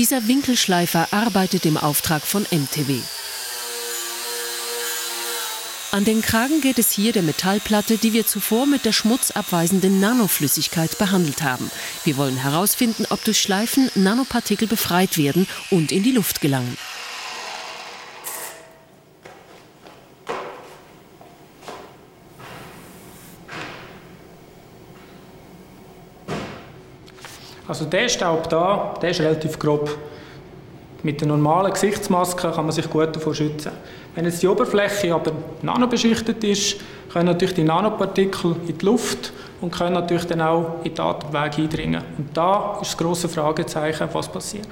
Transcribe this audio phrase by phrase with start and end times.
[0.00, 3.00] Dieser Winkelschleifer arbeitet im Auftrag von MTW.
[5.92, 10.96] An den Kragen geht es hier der Metallplatte, die wir zuvor mit der schmutzabweisenden Nanoflüssigkeit
[10.96, 11.70] behandelt haben.
[12.04, 16.78] Wir wollen herausfinden, ob durch Schleifen Nanopartikel befreit werden und in die Luft gelangen.
[27.70, 29.96] Also der Staub da, der ist relativ grob.
[31.04, 33.70] Mit der normalen Gesichtsmaske kann man sich gut davor schützen.
[34.16, 35.30] Wenn jetzt die Oberfläche aber
[35.62, 36.80] nanobeschichtet ist,
[37.12, 41.62] können natürlich die Nanopartikel in die Luft und können natürlich dann auch in die Atemwege
[41.62, 42.02] eindringen.
[42.18, 44.66] Und da ist das grosse Fragezeichen, was passiert.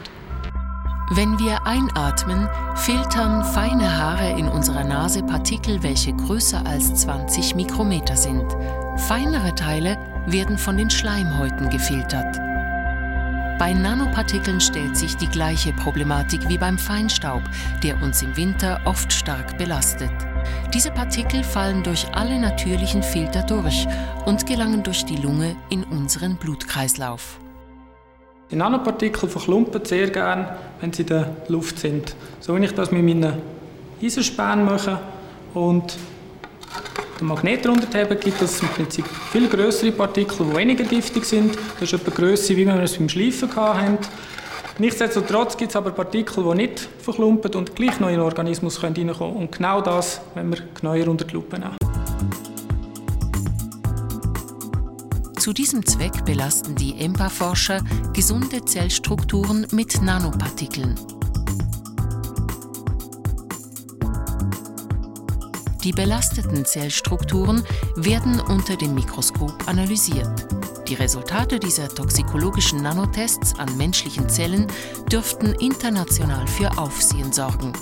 [1.13, 8.17] Wenn wir einatmen, filtern feine Haare in unserer Nase Partikel, welche größer als 20 Mikrometer
[8.17, 8.45] sind.
[9.07, 9.97] Feinere Teile
[10.27, 12.48] werden von den Schleimhäuten gefiltert.
[13.59, 17.43] Bei Nanopartikeln stellt sich die gleiche Problematik wie beim Feinstaub,
[17.83, 20.13] der uns im Winter oft stark belastet.
[20.73, 23.89] Diese Partikel fallen durch alle natürlichen Filter durch
[24.27, 27.41] und gelangen durch die Lunge in unseren Blutkreislauf.
[28.53, 30.49] Die Nanopartikel verklumpen sehr gern,
[30.81, 32.15] wenn sie in der Luft sind.
[32.39, 33.43] So wie ich das mit meinen
[34.01, 35.01] Eiserspänen mache
[35.53, 35.99] und
[37.21, 41.57] den Magnet runterheben, gibt es im Prinzip viel größere Partikel, die weniger giftig sind.
[41.79, 43.99] Das ist etwa Größe, wie wir es beim Schleifen hatten.
[44.79, 49.17] Nichtsdestotrotz gibt es aber Partikel, die nicht verklumpen und gleich noch in den Organismus reinkommen
[49.17, 49.37] können.
[49.37, 51.77] Und genau das wenn wir genauer unter die Lupe nehmen.
[55.39, 57.81] Zu diesem Zweck belasten die EMPA-Forscher
[58.13, 61.18] gesunde Zellstrukturen mit Nanopartikeln.
[65.89, 67.65] Die belasteten Zellstrukturen
[67.97, 70.29] werden unter dem Mikroskop analysiert.
[70.87, 74.67] Die Resultate dieser toxikologischen Nanotests an menschlichen Zellen
[75.11, 77.73] dürften international für Aufsehen sorgen.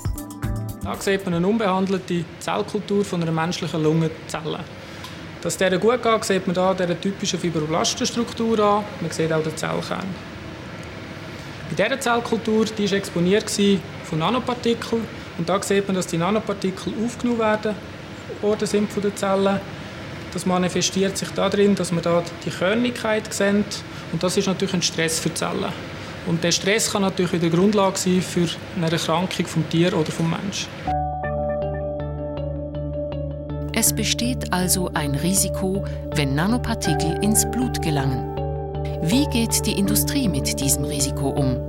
[0.84, 4.60] Da sieht man eine unbehandelte Zellkultur von einer menschlichen Lungenzelle.
[5.42, 8.84] Dass der gut geht, sieht man hier dieser typischen Fibroblastenstruktur an.
[9.00, 10.06] Man sieht auch den Zellkern.
[11.70, 13.50] Bei dieser Zellkultur die war exponiert
[14.04, 15.02] von Nanopartikeln.
[15.38, 17.95] Und da sieht man, dass die Nanopartikel aufgenommen werden
[18.42, 19.60] worden sind von den Zellen.
[20.32, 23.82] Das manifestiert sich darin, dass man da die Körnigkeit sieht.
[24.12, 25.72] Und das ist natürlich ein Stress für die Zellen.
[26.26, 30.28] Und der Stress kann natürlich wieder Grundlage sein für eine Erkrankung vom Tier oder vom
[30.30, 30.66] Mensch.
[33.78, 38.34] Es besteht also ein Risiko, wenn Nanopartikel ins Blut gelangen.
[39.02, 41.65] Wie geht die Industrie mit diesem Risiko um?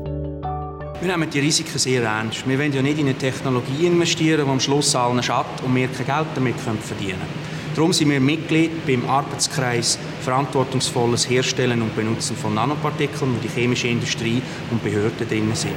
[0.99, 2.47] Wir nehmen die Risiken sehr ernst.
[2.47, 5.87] Wir wollen ja nicht in eine Technologie investieren, die am Schluss allen schadet und wir
[5.89, 7.67] kein Geld damit verdienen können.
[7.75, 13.87] Darum sind wir Mitglied beim Arbeitskreis Verantwortungsvolles Herstellen und Benutzen von Nanopartikeln, wo die chemische
[13.87, 14.41] Industrie
[14.71, 15.75] und Behörden drin sind.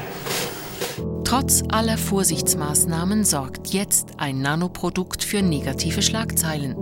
[1.31, 6.75] Trotz aller Vorsichtsmaßnahmen sorgt jetzt ein Nanoprodukt für negative Schlagzeilen.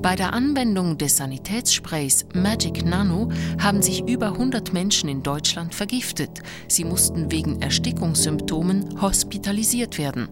[0.00, 3.28] Bei der Anwendung des Sanitätssprays Magic Nano
[3.60, 6.30] haben sich über 100 Menschen in Deutschland vergiftet.
[6.68, 10.28] Sie mussten wegen Erstickungssymptomen hospitalisiert werden.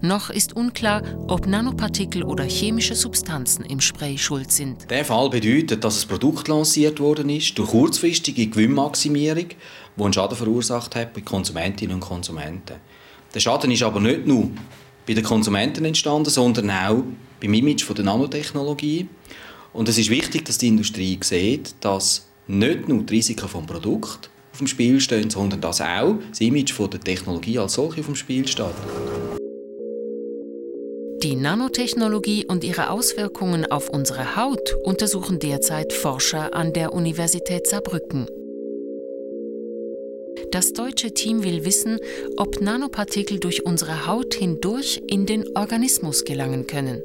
[0.00, 4.90] Noch ist unklar, ob Nanopartikel oder chemische Substanzen im Spray schuld sind.
[4.90, 9.50] Der Fall bedeutet, dass ein Produkt lanciert worden ist durch kurzfristige Gewinnmaximierung,
[9.96, 12.74] die einen Schaden verursacht hat bei Konsumentinnen und Konsumenten.
[13.34, 14.50] Der Schaden ist aber nicht nur
[15.06, 17.02] bei den Konsumenten entstanden, sondern auch
[17.40, 19.08] beim Image der Nanotechnologie.
[19.72, 24.30] Und es ist wichtig, dass die Industrie sieht, dass nicht nur die Risiken des Produkts
[24.52, 28.14] auf dem Spiel stehen, sondern dass auch das Image der Technologie als solche auf dem
[28.14, 28.66] Spiel steht.
[31.24, 38.28] Die Nanotechnologie und ihre Auswirkungen auf unsere Haut untersuchen derzeit Forscher an der Universität Saarbrücken.
[40.54, 41.98] Das deutsche Team will wissen,
[42.36, 47.02] ob Nanopartikel durch unsere Haut hindurch in den Organismus gelangen können.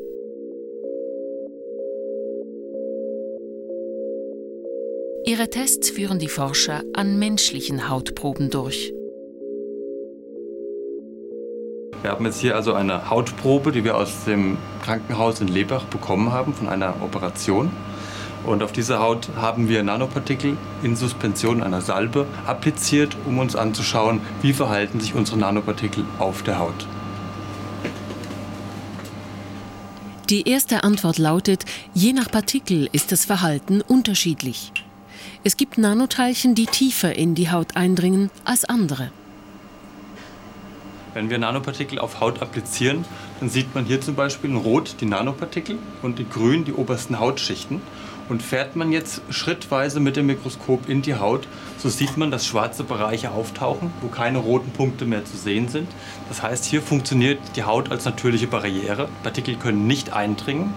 [5.25, 8.93] Ihre Tests führen die Forscher an menschlichen Hautproben durch.
[12.03, 16.31] Wir haben jetzt hier also eine Hautprobe, die wir aus dem Krankenhaus in Lebach bekommen
[16.31, 17.71] haben von einer Operation.
[18.45, 24.21] Und auf dieser Haut haben wir Nanopartikel in Suspension einer Salbe appliziert, um uns anzuschauen,
[24.41, 26.87] wie verhalten sich unsere Nanopartikel auf der Haut.
[30.29, 31.65] Die erste Antwort lautet,
[31.95, 34.71] je nach Partikel ist das Verhalten unterschiedlich.
[35.43, 39.11] Es gibt Nanoteilchen, die tiefer in die Haut eindringen als andere.
[41.15, 43.05] Wenn wir Nanopartikel auf Haut applizieren,
[43.39, 47.19] dann sieht man hier zum Beispiel in Rot die Nanopartikel und in Grün die obersten
[47.19, 47.81] Hautschichten.
[48.29, 51.47] Und fährt man jetzt schrittweise mit dem Mikroskop in die Haut,
[51.79, 55.89] so sieht man, dass schwarze Bereiche auftauchen, wo keine roten Punkte mehr zu sehen sind.
[56.27, 59.09] Das heißt, hier funktioniert die Haut als natürliche Barriere.
[59.23, 60.75] Partikel können nicht eindringen,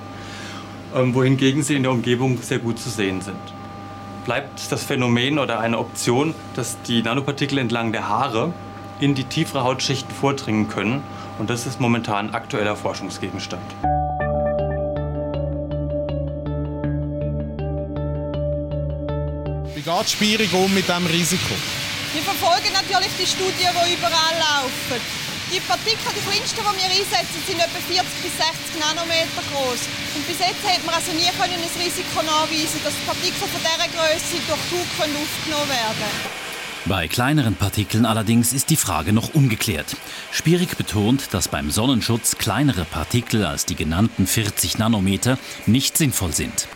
[0.97, 3.37] ähm, wohingegen sie in der Umgebung sehr gut zu sehen sind.
[4.25, 8.55] Bleibt das Phänomen oder eine Option, dass die Nanopartikel entlang der Haare
[9.01, 11.03] in die tiefere Hautschichten vordringen können.
[11.39, 13.65] Und das ist momentan aktueller Forschungsgegenstand.
[19.83, 21.55] Wie geht Spirung um mit diesem Risiko?
[22.15, 25.03] Wir verfolgen natürlich die Studien, die überall laufen.
[25.51, 29.83] Die Partikel, die kleinsten, die wir einsetzen, sind etwa 40 bis 60 Nanometer groß.
[30.15, 33.91] Und bis jetzt hat man also nie können ein Risiko nachweisen, dass Partikel von dieser
[33.91, 36.11] Größe durch Zug aufgenommen werden
[36.85, 39.97] bei kleineren Partikeln allerdings ist die Frage noch ungeklärt.
[40.33, 46.67] Spierig betont, dass beim Sonnenschutz kleinere Partikel als die genannten 40 Nanometer nicht sinnvoll sind.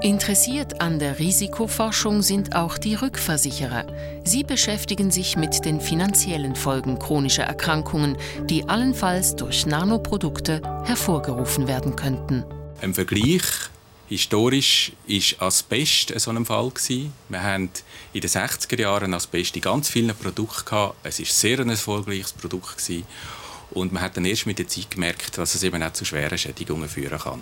[0.00, 3.84] Interessiert an der Risikoforschung sind auch die Rückversicherer.
[4.22, 11.96] Sie beschäftigen sich mit den finanziellen Folgen chronischer Erkrankungen, die allenfalls durch Nanoprodukte hervorgerufen werden
[11.96, 12.44] könnten.
[12.80, 13.42] Im Vergleich
[14.08, 16.70] historisch ist Asbest so ein Fall.
[17.28, 17.68] Wir haben
[18.12, 20.90] in den 60er Jahren Asbest in ganz vielen Produkten.
[21.02, 22.88] Es ist sehr ein erfolgreiches Produkt
[23.72, 26.38] und man hat dann erst mit der Zeit gemerkt, dass es eben auch zu schweren
[26.38, 27.40] Schädigungen führen kann.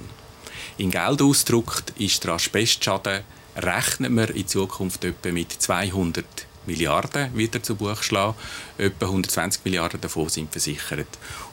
[0.78, 3.22] In Geld ausgedrückt ist der Asbestschaden,
[3.56, 6.24] rechnet man in Zukunft etwa mit 200
[6.66, 8.34] Milliarden wieder zu Buch schlagen.
[8.76, 11.06] Etwa 120 Milliarden davon sind versichert.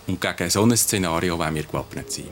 [0.08, 2.30] Und gegen so ein Szenario wollen wir gewappnet sein.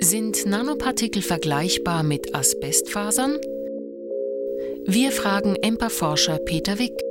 [0.00, 3.36] Sind Nanopartikel vergleichbar mit Asbestfasern?
[4.86, 7.07] Wir fragen EMPA-Forscher Peter Wick.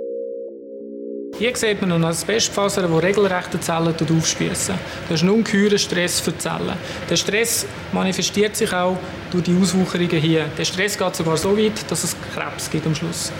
[1.39, 4.73] Hier sieht man eine Asbestfaser, die regelrechte Zellen aufspießen.
[5.07, 6.73] Das ist ein ungeheurer Stress für die Zellen.
[7.07, 8.97] Der Stress manifestiert sich auch
[9.29, 10.45] durch die Auswucherungen hier.
[10.57, 13.31] Der Stress geht sogar so weit, dass es Krebs gibt am Schluss.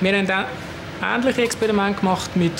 [0.00, 0.46] Wir haben
[1.02, 2.52] ähnliche Experimente gemacht mit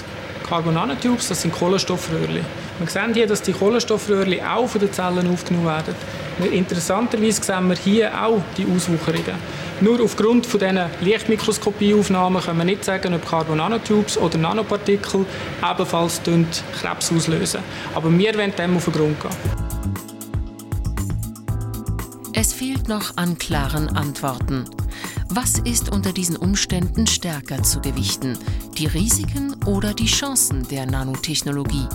[0.48, 2.44] Carbon Nanotubes, das sind Kohlenstoffröhrchen.
[2.80, 5.94] Wir sehen hier, dass die Kohlenstoffröhrchen auch von den Zellen aufgenommen werden.
[6.44, 9.36] Interessanterweise sehen wir hier auch die Auswucherungen.
[9.80, 15.24] Nur aufgrund von diesen Lichtmikroskopieaufnahmen können wir nicht sagen, ob Carbon Nanotubes oder Nanopartikel
[15.62, 16.20] ebenfalls
[16.80, 17.60] Krebs auslösen.
[17.94, 19.30] Aber wir wollen dem auf den Grund gehen.
[22.34, 24.66] Es fehlt noch an klaren Antworten.
[25.28, 28.38] Was ist unter diesen Umständen stärker zu gewichten?
[28.78, 31.86] Die Risiken oder die Chancen der Nanotechnologie?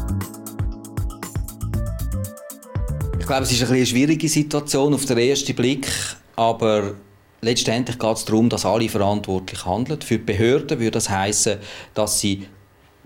[3.31, 5.87] Glaube, es ist eine schwierige Situation auf den ersten Blick,
[6.35, 6.95] aber
[7.39, 10.01] letztendlich geht es darum, dass alle verantwortlich handeln.
[10.01, 11.57] Für die Behörden würde das heißen,
[11.93, 12.47] dass sie die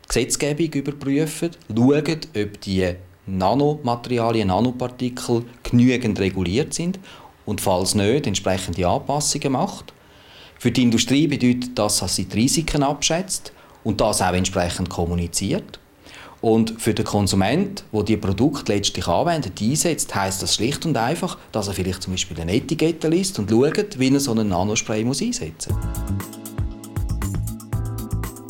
[0.08, 2.96] Gesetzgebung überprüfen, schauen, ob die
[3.28, 6.98] Nanomaterialien, Nanopartikel genügend reguliert sind
[7.46, 9.94] und falls nicht, entsprechende Anpassungen macht.
[10.58, 15.80] Für die Industrie bedeutet das, dass sie die Risiken abschätzt und das auch entsprechend kommuniziert.
[16.46, 21.40] Und für den Konsument, der die Produkte letztlich anwendet, einsetzt, heißt das schlicht und einfach,
[21.52, 25.04] dass er vielleicht zum Beispiel eine Etikette liest und schaut, wie er so einen Nanospray
[25.04, 25.82] muss einsetzen muss.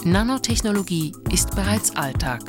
[0.04, 2.42] Nanotechnologie ist bereits Alltag.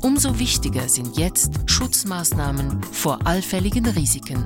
[0.00, 4.44] Umso wichtiger sind jetzt Schutzmaßnahmen vor allfälligen Risiken.